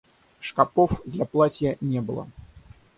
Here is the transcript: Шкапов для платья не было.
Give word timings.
Шкапов 0.39 1.03
для 1.05 1.25
платья 1.25 1.77
не 1.79 2.01
было. 2.01 2.27